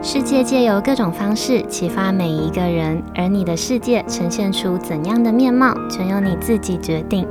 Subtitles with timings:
[0.00, 7.26] 世界借由各种方式启发每一个人，而你的世界呈现出怎样的面貌，全由你自己决定。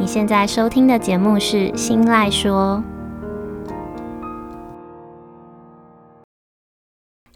[0.00, 2.82] 你现在收听的节目是《新赖说》。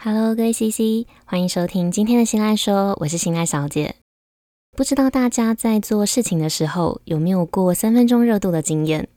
[0.02, 3.94] Hello，各位 CC，欢迎收听今天的《新赖说》，我是新赖小姐。
[4.76, 9.08] 不知道大家在做事情的时候有没有过三分钟热度的经验？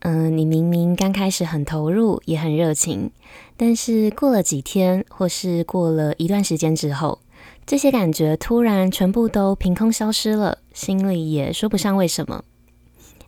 [0.00, 3.10] 嗯、你明明刚开始很投入，也很热情，
[3.56, 7.20] 但是过了几天，或是过了一段时间之后，
[7.64, 12.44] 这些感觉突然全部都凭空消失了，心里也说不上为什么。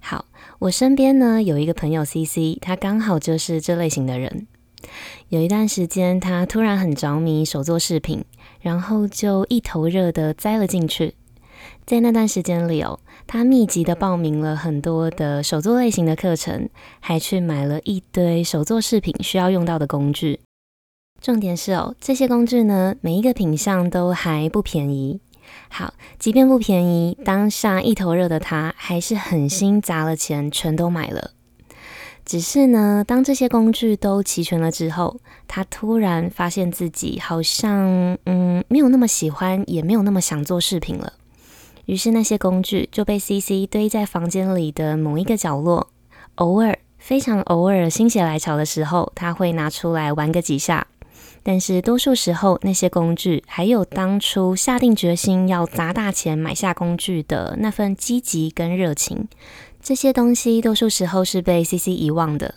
[0.01, 0.27] 好，
[0.61, 4.47] 我身边呢有一个朋友 CC，他刚好就是这类型的人。
[5.29, 8.25] 有一段时间，他突然很着迷手作饰品，
[8.61, 11.15] 然后就一头热的栽了进去。
[11.85, 20.41] 在那段时间里哦，他密集的报名了很多的手作类型的课程，还去买了一堆手作饰品需要用到的工具。
[21.21, 25.21] 重点是哦，这些工具呢，每一个品项都还不便宜。
[25.69, 31.33] 好，即便不便宜，当下一头热的他，还是狠心砸了钱，全都买了。
[32.25, 41.13] 只是呢，当这些工具都齐全了之后，他突然发现自己好像，嗯，没有那么喜欢，也没有那么想做饰品了。
[41.89, 45.89] 于是那些工具就被 CC 堆在房间里的某一个角落，
[46.35, 50.87] 偶尔，非常偶尔心血来潮的时候，他会拿出来玩个几下。
[51.43, 59.27] 但是多数时候，那些工具还有当初下定决心要砸大钱买下工具的那份积极跟热情，
[59.81, 62.57] 这些东西多数时候是被 CC 遗忘的。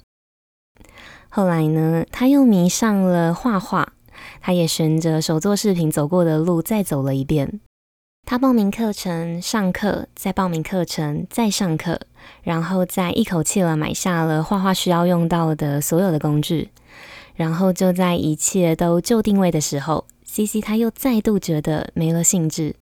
[1.30, 3.94] 后来呢，他又迷上了画画，
[4.42, 7.62] 他也循着手作视频走过的路再走了一遍。
[8.26, 12.00] 他报名课程，上课，再报名课程，再上课，
[12.44, 16.70] 然后再一口气了买下了画画需要用到的所有的工具，
[17.36, 22.76] 然后就在一切都就定位的时候，CC 他又再度觉得没了兴致。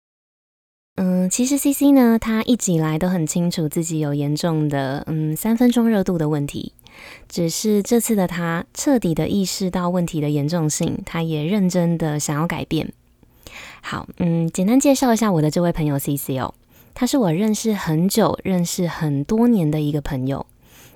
[0.98, 6.74] 嗯，其实 CC 呢，他一直以来都很清楚自己有严重的嗯三分钟热度的问题，
[7.28, 12.94] 只是这次的他彻底的意识到问题的严重性，他也认真的想要改变。
[13.82, 16.54] 好，嗯，简单介绍一下我的这位朋友 CC 哦，
[16.94, 20.46] 他是我认识很久、认识很多年的一个朋友。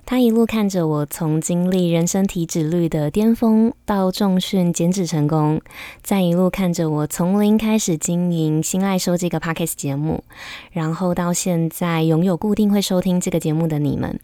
[0.05, 5.61] 他一路看着我从经历人生体脂率的巅峰到重训减脂成功，
[6.01, 10.25] 再一路看着我从零开始经营心赖说这个 Podcast 节目，
[10.73, 14.19] 然后到现在拥有固定会收听这个节目的你们。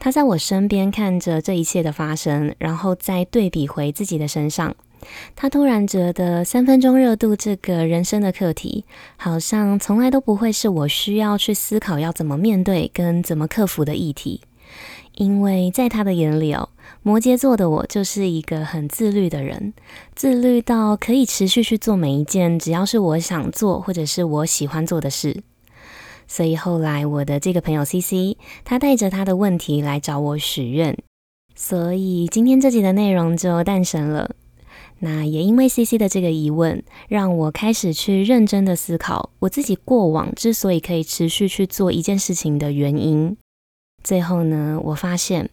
[0.00, 4.74] 他在我身边看着这一切的发生，然后再对比回自己的身上。
[5.36, 8.84] 他突然觉得三分钟热度这个人生的课题，
[9.16, 14.40] 好像从来都不会是我需要去思考要怎么面对跟怎么克服的议题，
[15.14, 16.68] 因为在他的眼里哦，
[17.02, 19.72] 摩羯座的我就是一个很自律的人，
[20.14, 25.42] 自律到可以持续去做每一件只要是我想做或者是我喜欢做的事。
[26.26, 30.96] 所以后来我的这个朋友 CC，他带着他的问题来找我许愿，
[31.54, 34.34] 所以今天这集的内容就诞生了。
[35.04, 43.36] 那也因为 CC 的这个疑问，让我开始去认真的思考我自己过往之所以可以持续去做一件事情的原因。
[44.02, 45.50] 最后呢，我发现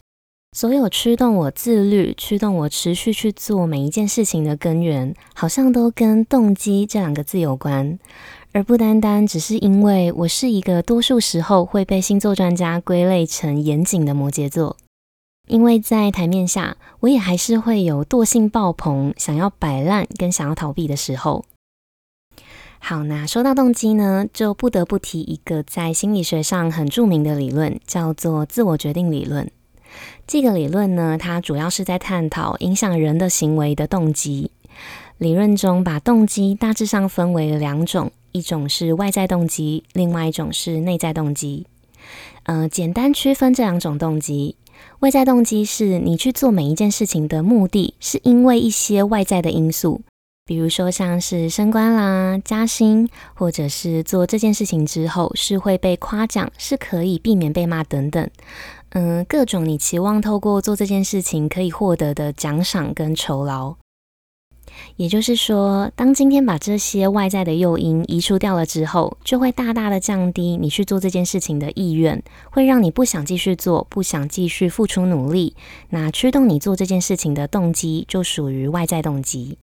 [0.53, 7.99] 所有驱动我自律、驱动我持续去做每一件事情的根源，好像都跟动机这两个字有关，
[8.53, 14.77] 而不单单只是因为我是一个多数时候会被星座专家归类成严谨的摩羯座。
[15.51, 21.43] 因为在台面下，我也还是会有惰性爆棚、想要摆烂跟想要逃避的时候。
[22.79, 29.51] 好，那说到动机呢，就不得不提一个在心理学上很著名的理论，叫做自我决定理论。
[30.25, 34.51] 这个理论呢，它主要是在探讨影响人的行为的动机。
[35.17, 41.67] 理论中把动机大致上分为两种，一种是外在动机，另外一种是内在动机。
[42.43, 44.55] 呃，简单区分这两种动机。
[44.99, 50.01] 外在动机是你去做每一件事情的目的，是因为一些外在的因素，
[50.45, 58.29] 比如说像是升官啦、加薪，或者是做这件事情之后是会被夸奖，是可以避免被骂等等。
[58.89, 63.75] 嗯，各种你期望透过做这件事情可以获得的奖赏跟酬劳。
[64.95, 72.21] 也就是说，当今天把这些外在的诱因移除掉了之后，就会大大的降低你去做这件事情的意愿，
[72.51, 75.55] 会让你不想继续做，不想继续付出努力。
[75.89, 79.57] 那驱动你做这件事情的动机就属于外在动机。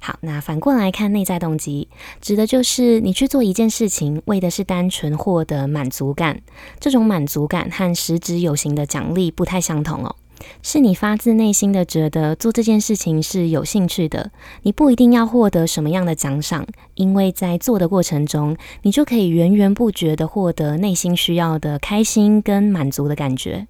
[0.00, 1.88] 好，那反过来看内在动机，
[2.20, 6.40] 指的就是你去做一件事情，为的是单纯获得满足感。
[6.80, 10.16] 这种满足感和实质有形的奖励不太相同哦。
[10.62, 14.30] 是你发自内心的觉得做这件事情是有兴趣的，
[14.62, 23.66] 你不一定要获得什么样的奖赏，因为在做的过程中，你就可以源源不绝的获得内心需要的开心跟满足的感觉。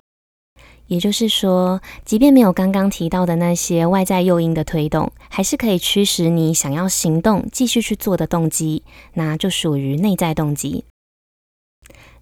[0.89, 8.83] 也就是说，即便没有刚刚提到的那些外在诱因的推动，还是可以驱使你想要行动、继续去做的动机，
[9.15, 10.85] 那就属于内在动机。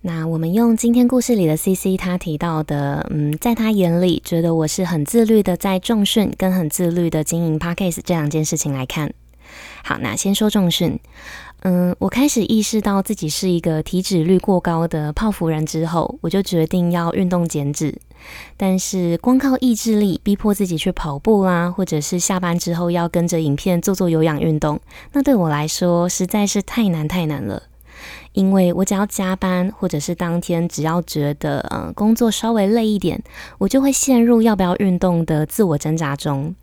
[0.02, 9.12] 那我们用今天故事里的 CC 他提到的，嗯，在他眼里，觉得我是很自律的在重训，跟很自律的经营 Podcast 这两件事情来看。
[9.84, 10.98] 好，那先说重训。
[11.62, 17.94] 嗯，我开始意识到自己是一个体脂率过高的泡芙人之后，我就决定要运动减脂。
[18.56, 24.80] 但是光靠意志力逼迫自己去跑步啦、啊，或者是下班之后要跟着影片做做有氧运动，
[25.12, 27.64] 那对我来说实在是太难太难了。
[28.32, 33.20] 因为我只要加班，或者是当天只要觉得呃工作稍微累一点，
[33.58, 36.54] 我就会陷入要不要运动的自我挣扎中。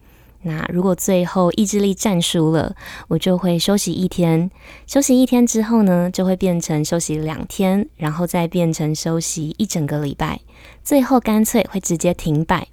[0.43, 2.73] 那如果最后意志力战输了，
[3.09, 4.49] 我就会休息一天。
[4.85, 10.39] 休息一天之后呢，就会变成休息两天，然后再变成休息一整个礼拜，
[10.83, 12.67] 最后干脆会直接停摆。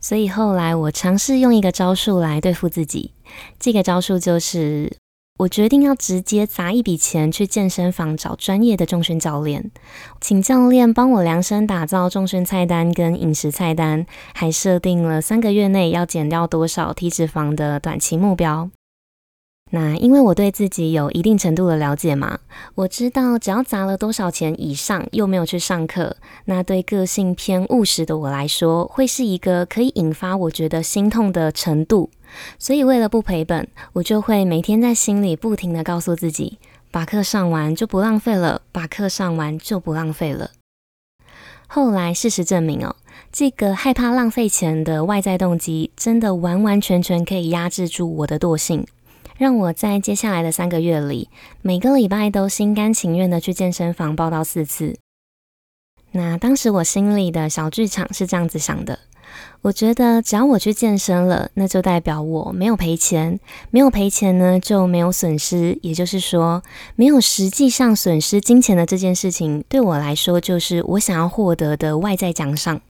[0.00, 3.12] 所以后来我尝试用一个招数来对付自己，
[3.60, 4.90] 这个招数就是。
[5.38, 9.70] 我决定要直接砸一笔钱去健身房找专业的重训教练，
[10.20, 14.04] 请教练帮我量身打造重训菜单跟饮食菜单，
[14.34, 18.68] 还设定了三个月内要减掉多少体脂肪的短期目标。
[19.70, 22.38] 那因为我对自己有一定程度的了解嘛，
[22.74, 26.16] 我知道只要砸了多少钱以上，又没有去上课，
[26.46, 32.10] 那对个性偏务实的我来说，会是一个可以引发我觉得心痛的程度。
[32.58, 36.58] 所以为了不赔本，我就会每天在心里不停地告诉自己，
[36.90, 40.50] 把课上完就不浪费了，把课上完就不浪费了。
[41.66, 42.96] 后来事实证明哦，
[43.30, 48.86] 这个害怕浪费钱的外在动机，真的完完全全可以压制住我的惰性。
[49.38, 51.30] 让我在接下来的三个月里，
[51.62, 54.98] 每个礼拜都心甘情愿的去健身房报到四次。
[56.10, 58.98] 那当时我心里的小剧场是这样子想的：
[59.62, 63.38] 我觉得只要我去健身了，那就代表我没有赔钱，
[63.70, 66.64] 没有赔钱呢就没有损失，也就是说，
[66.96, 72.80] 没有实际上损失金钱的这件事情，对我来说就是我想要获得的外在奖赏。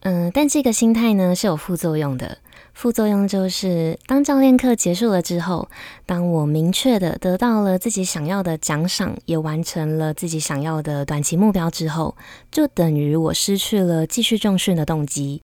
[0.00, 2.38] 嗯，但这个心态呢是有副作用的。
[2.74, 5.68] 副作用就是，当教练课结束了之后，
[6.04, 12.16] 当我明确的得到了自己想要的奖赏，也完成了自己想要的短期目标之后，
[12.50, 15.40] 就等于我失去了继续重训的动机。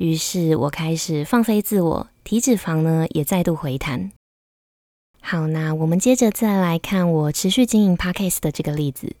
[0.00, 4.10] 于是我开始放飞自我，体脂肪呢也再度回弹。
[5.22, 9.14] 好，那我们接着再来看我持续经营 Podcast 的这个例子。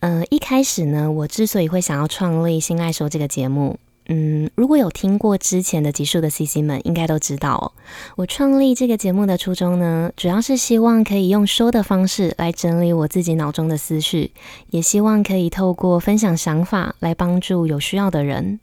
[0.00, 3.78] 呃，一开始呢，我之所以会想要创立《心爱说》这个节目。
[4.08, 7.72] 嗯，如果有听过之前的集数的 CC 们，应该都知道哦。
[8.16, 14.32] 我创立这个节目的初衷呢，主要是希望可以用说的方式来整理我自己脑中的思绪，
[14.70, 18.58] 也希望可以透过分享想法来帮助有需要的人。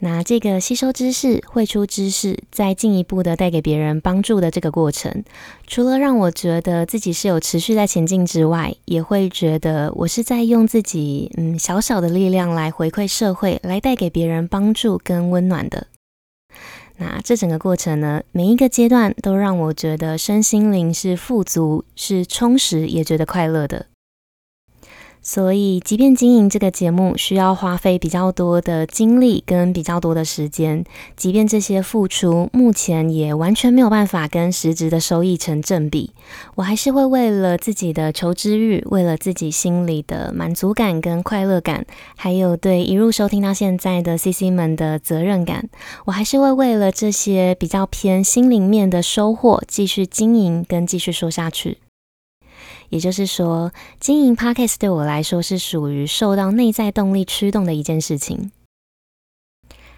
[0.00, 5.22] 那这个吸收知识、汇出知识，再进一步的带给别人帮助的这个过程，
[5.66, 15.86] 除了让我觉得自己是有持续在前进之外，也会觉得我是在用自己嗯小小的力量来回馈社会，来带给别人帮助跟温暖的。
[16.98, 23.86] 那这整个过程呢，每一个阶段都让我觉得身心灵是富足、是充实，也觉得快乐的。
[25.22, 30.84] 所以，即便经营这个节目需要花费比较多的精力跟比较多的时间，
[31.16, 36.10] 即便这些付出目前也完全没有办法跟实质的收益成正比，
[36.56, 41.86] 我还是会为了自己的求知欲，为了自己心里的满足感跟快乐感，
[42.16, 45.68] 还有对一路收听到现在的 CC 们的责任感，
[46.06, 51.78] 我还是会为了这些比较偏心灵面的收获，继续经营跟继续说下去。
[52.92, 58.52] 也就是说，经营 Podcast 对我来说是属于受到内在动力驱动的一件事情。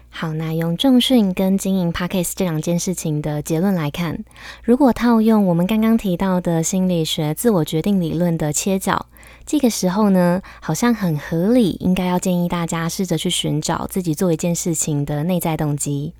[0.09, 4.23] 好，那用重训跟经营 Podcast 这两件事情的结论来看，
[4.63, 9.07] 如果套用我们刚刚提到的心理学自我决定理论的切角，
[9.45, 16.13] 这个时候呢，好像很合理，应该要建议大家试着去寻找自己做一件事情的内在动机。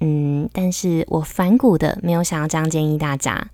[0.00, 3.48] 嗯，但是我反骨的没有想要这样建议大家。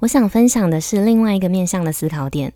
[0.00, 2.52] 我想分享的是另外一个面向的思考点。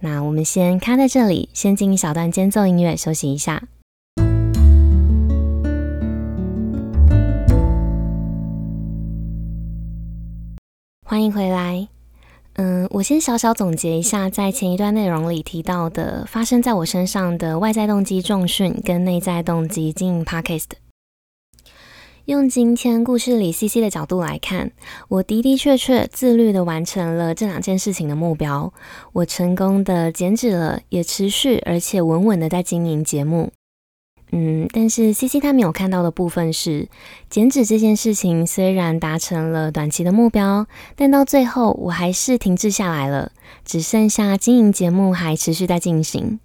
[0.00, 3.64] 那我们先卡在这里，先进一小段间奏音乐休息一下。
[11.06, 11.88] 欢迎回来。
[12.54, 20.83] 嗯，我先小小总结一下，在前一段内容里提到的发生在我身上的外在动机重训跟内在动机经营 Podcast。
[22.26, 24.72] 用今天故事里 CC 的角度来看，
[25.08, 28.72] 我的的确确自律的完成了这两件事情的目标，
[29.12, 33.50] 我成功的减脂了，也持续而且稳稳的在经营节目。
[34.32, 36.88] 嗯，但是 CC 他没有看到的部分是，
[37.28, 40.66] 减脂这件事情虽然达成了短期的目标，
[40.96, 43.32] 但到最后我还是停滞下来了，
[43.66, 46.40] 只剩下经营节目还持续在进行。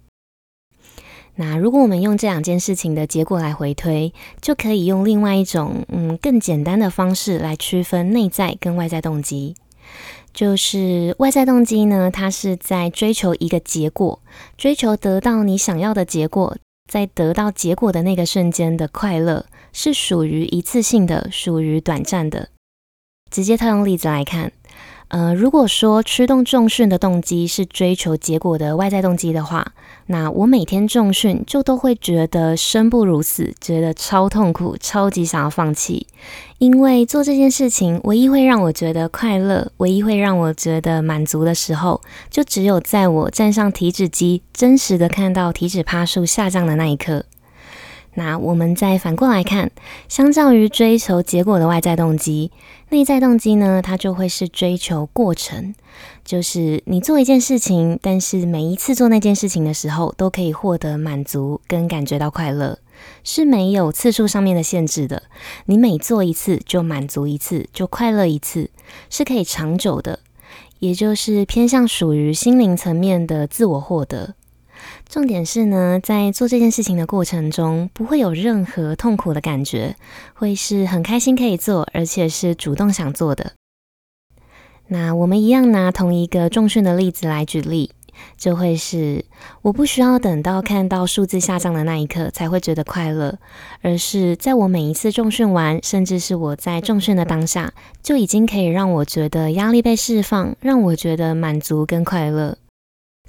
[1.40, 9.54] 那如果我们用这两件事情的结果来回推，就可以用另外一种嗯更简单的方式来区分内在跟外在动机，
[10.34, 14.20] 就是外在动机呢，它是在追求一个结果，
[14.58, 16.56] 追求得到你想要的结果。
[16.86, 22.48] 在得到结果的那个瞬间的快乐，是属于一次性的，属于短暂的。
[23.30, 24.50] 直接套用例子来看。
[25.10, 29.72] 呃，如果说驱动重训的动机是追求结果的外在动机的话，
[30.06, 36.06] 那我每天重训就都会觉得生不如死，觉得超痛苦，超级想要放弃。
[36.58, 42.00] 因为做这件事情，唯一会让我觉得快乐，唯一会让我觉得满足的时候，
[42.30, 47.24] 就只有在我站上体脂机，真实的看到体脂趴数下降的那一刻。
[48.20, 49.70] 那我们再反过来看，
[50.06, 52.50] 相较于追求结果的外在动机，
[52.90, 55.74] 内在动机呢，它就会是追求过程，
[56.22, 62.78] 就是你做一件事情，但是每一次做那件事情的时候，都可以获得满足跟感觉到快乐，
[63.24, 65.22] 是没有次数上面的限制的。
[65.64, 68.68] 你每做一次就满足一次，就快乐一次，
[69.08, 70.18] 是可以长久的，
[70.80, 74.34] 也就是偏向属于心灵层面的自我获得。
[75.10, 79.96] 重点是呢，在做这件事情的过程中，不会有任何痛苦的感觉，
[80.34, 83.54] 会是很开心可以做，而且是主动想做的。
[84.86, 87.90] 那我们一样拿同一个重训的例子来举例，
[88.38, 89.24] 就会是
[89.62, 93.36] 我不需要等到看到数字下降的那一刻才会觉得快乐，
[93.82, 102.56] 而是在我每一次重训完，甚至是我在重训的当下，就已经可以让我觉得压力被释放，让我觉得满足跟快乐。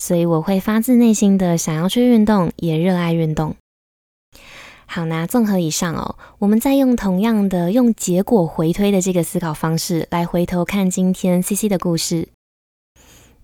[0.01, 3.55] 所以我会发自内心的想要去运动，也热爱运动。
[4.87, 12.29] 好，那综合以上哦，我们再用同样的用结果回推的这个思考方式来回头看今天 CC 的故事。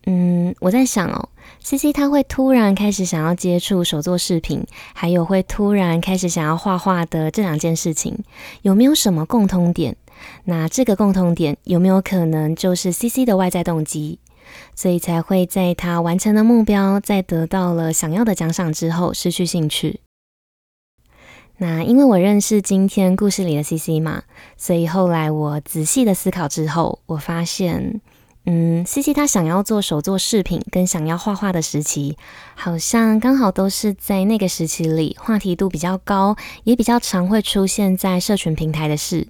[0.08, 1.30] 嗯，我在想哦
[1.64, 8.18] ，CC 他会突然开始想要接触手作视频，还有会突然开始想要画画的这两件事情，
[8.64, 9.96] 有没有什么共通点？
[10.46, 14.18] 那这个共通点有没有可能就是 CC 的外在动机？
[14.76, 20.02] 所以才会在他完成了目标，在得到了想要的奖赏之后失去兴趣。
[21.60, 24.24] 那因为我认识今天故事里的 CC 嘛，
[24.58, 28.00] 所以后来我仔细的思考之后，我发现，
[28.46, 32.16] 嗯，CC 他想要做手作饰品跟想要画画的时期，
[32.54, 39.28] 好像刚好都是在那个时期里话题度比较高，也比较常会出现在社群平台的事。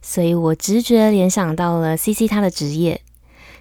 [0.00, 3.02] 所以我直觉联想到了 CC 他的职业。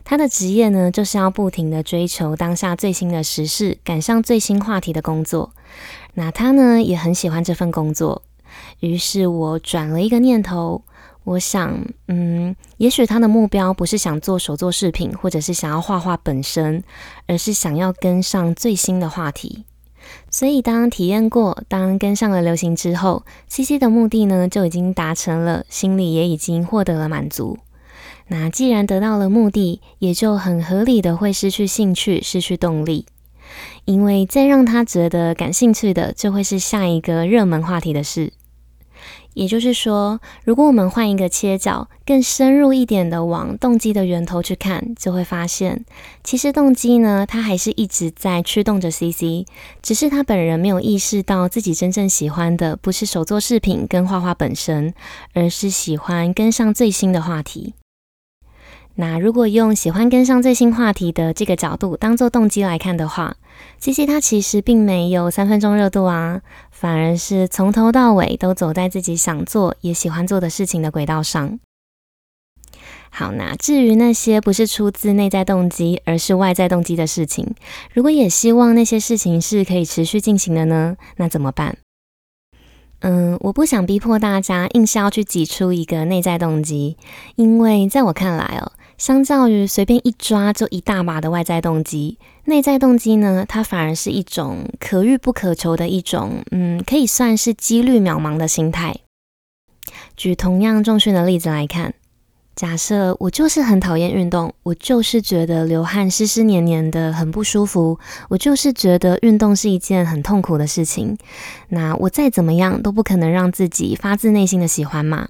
[0.09, 5.51] 他的职业呢，就是要不停地追求当下最新的时事，赶上最新话题的工作。
[6.15, 8.23] 那他呢，也很喜欢这份工作。
[8.79, 10.81] 于是我转了一个念头，
[11.25, 16.83] 我想，嗯，也许他的目标不是想做手作饰品，或者是想要画画本身，
[17.27, 19.65] 而是想要跟上最新的话题。
[20.31, 27.59] 所以当体验过，当跟上了流行之后，CC 的目的呢，就已经达成了，心里也已经获得了满足。
[28.29, 33.05] 那既然得到了目的，也就很合理的会失去兴趣、失去动力，
[33.85, 38.31] 因为再让他觉得感兴趣的，就会是下一个热门话题的事。
[39.33, 45.85] 也就是说，如果我们换一个切角，更深入一点的往动机的源头去看，就会发现，
[46.23, 49.47] 其实动机呢，它还是一直在驱动着 CC，
[49.81, 54.93] 只是他本人没有意识到自己真正喜欢的不是手作饰品跟画画本身，
[55.33, 57.73] 而是喜欢跟上最新的话题。
[59.01, 63.37] 那如果用喜欢跟上最新话题的这个角度当做动机来看的话
[63.79, 71.61] ，CC 他其实并没有三分钟热度啊，反而是从头到尾都走在自己想做也喜欢做的事情的轨道上。
[73.09, 77.55] 好，那至于那些不是出自内在动机，而是外在动机的事情，
[77.93, 80.97] 如果也希望那些事情是可以持续进行的呢？
[81.15, 81.77] 那怎么办？
[82.99, 86.97] 嗯，我不想逼迫大家硬是要去挤出一个内在动机，
[87.37, 88.73] 因为在我看来哦。
[88.99, 98.93] 相较于随便一抓就一大把的外在动机，内在动机呢，它反而是一种可遇不可求的一种，嗯，可以算是几率渺茫的心态。
[100.17, 101.93] 举同样重训的例子来看，
[102.57, 111.17] 假设我就是很讨厌运动，我就是觉得流汗湿湿黏黏的很不舒服，我就是觉得运动是一件很痛苦的事情。
[111.69, 115.29] 那我再怎么样都不可能让自己发自内心的喜欢嘛。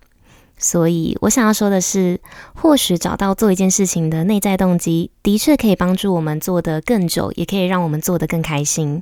[0.62, 2.20] 所以我想要说的是，
[2.54, 9.02] 或许找到做一件事情的内在动机，的确可以帮助我们做得更久，也可以让我们做得更开心。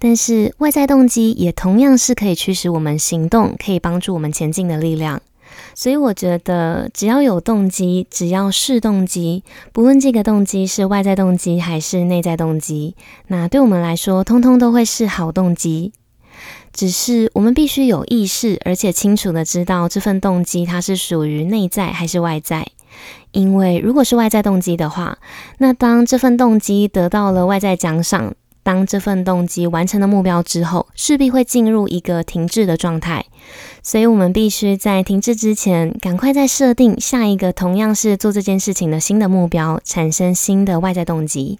[0.00, 5.22] 但是外在动机也同样是可以驱使我们行动，可以帮助我们前进的力量。
[5.74, 12.96] 所以我觉得，只要有动机，只要是动机，不论这个动机是外在动机还是内在动机，
[13.28, 15.92] 那对我们来说，通通都会是好动机。
[16.78, 22.68] 只是我们必须有意识，而且清楚地知道这份动机它是属于内在还是外在。
[23.32, 25.18] 因为如果是外在动机的话，
[25.58, 28.32] 那当这份动机得到了外在奖赏。
[28.62, 33.24] 当这份动机完成了目标之后，势必会进入一个停滞的状态，
[33.82, 41.58] 所以我们必须在停滞之前，赶快再设定下一个同样是做这件事情的新的目标，产生新的外在动机。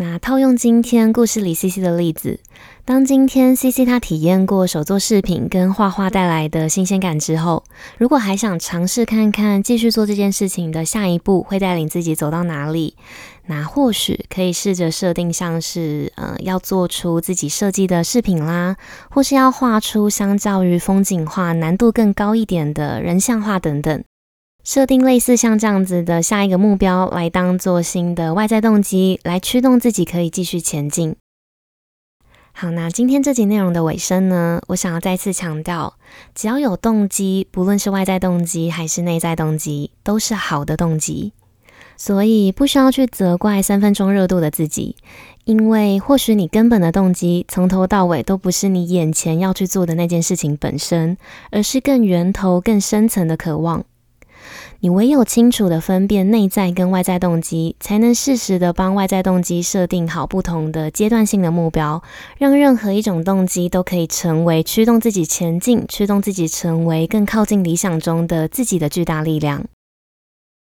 [0.00, 2.40] 那套用今天故事里 CC 的例子，
[2.86, 7.64] 当今天 CC 他体验过手作饰品跟画画带来的新鲜感之后，
[7.98, 12.96] 如果还想尝试看看继续做这件事情的下一步会带领自己走到哪里，
[13.44, 18.78] 那或许可以试着设定像是呃要做出自己设计的饰品啦，
[19.10, 24.02] 或是要画出相较于风景画难度更高一点的人像画等等。
[24.62, 31.16] 设定类似像这样子的下一个目标，来当做新的外在动机，来驱动自己可以继续前进。
[32.52, 35.94] 好，那今天这集内容的尾声呢，我想要再次强调，
[36.34, 41.32] 只要有动机，不论是外在动机还是内在动机，都是好的动机。
[41.96, 44.96] 所以不需要去责怪三分钟热度的自己，
[45.44, 51.16] 因为或许你根本的动机从头到尾都不是你眼前要去做的那件事情本身，
[51.50, 53.84] 而是更源头、更深层的渴望。
[54.82, 62.02] 你唯有清楚地分辨内在跟外在动机，才能适时地帮外在动机设定好不同的阶段性的目标，
[62.38, 69.66] 让任何一种动机都可以成为驱动自己前进、驱动自己成为更靠近理想中的自己的巨大力量。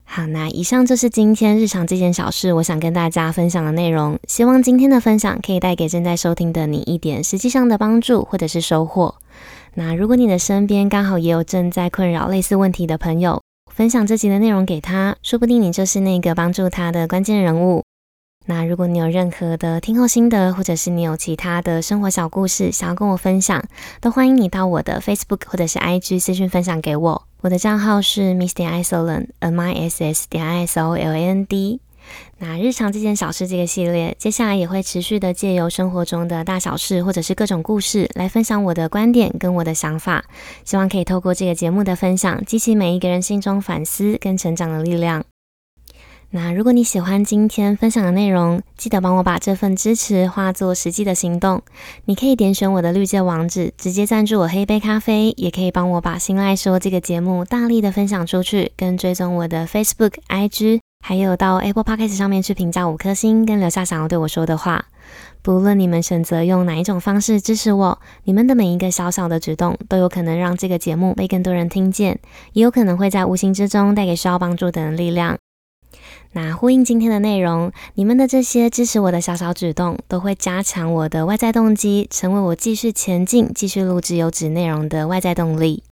[0.06, 4.20] 好，那以上就是今天日常这件小事，我想跟大家分享的内容。
[4.28, 9.16] 希望今天的分享可以带给正在收听的你一点实际上的帮助或者是收获。
[9.74, 13.42] 那如果你的身边刚好也有正在困扰类似问题的朋友，
[13.76, 17.84] 分享这集的内容给他，说不定你就是那个帮助他的关键人物。
[18.46, 23.64] 那如果你有任何的听后心得，或者是你有其他的生活小故事想要跟我分享，
[24.00, 27.24] 都欢迎你到我的 Facebook 或者是 IG 私讯分享给我。
[27.42, 31.80] 我的账号是 Miss 点 Isoland，M I S S 点 I S O L A N D。
[32.40, 40.26] 那日常这件小事这个系列，接下来也会持续的借由生活中的大小事，或者是各种故事，来分享我的观点跟我的想法。
[40.66, 45.24] 希望可以透过这个节目的分享，激起每一个人心中反思跟成长的力量。
[46.36, 51.62] 那如果你喜欢今天分享的内容，记得帮我把这份支持化作实际的行动。
[52.06, 60.83] 你可以点选我的绿界网址，直接赞助我喝一杯咖啡，也可以帮我把心赖说这个节目大力的分享出去，跟追踪我的 Facebook、IG。
[61.06, 64.86] 还有到 Apple Podcast 上面去评价五颗星，跟留下想要对我说的话。
[65.42, 72.18] 不论你们选择用哪一种方式支持我，你们的每一个小小的举动都有可能让这个节目被更多人听见，
[72.54, 75.38] 也有可能会在无形之中带给需要帮助的人力量。
[76.32, 85.84] 那呼应今天的内容，你们的这些支持我的小小举动，都会加强我的外在动机，成为我继续前进、继续录制优质内容的外在动力。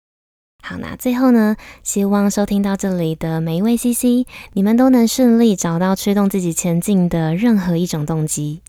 [0.61, 8.61] 好，那最后呢，希望收听到这里的每一位 CC，你们都能顺利找到驱动自己前进的任何一种动机。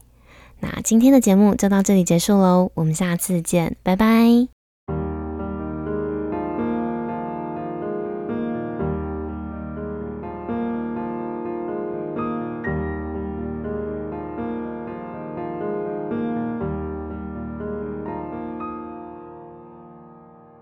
[0.61, 4.62] 那今天的节目就到这里结束喽，我们下次见，拜拜。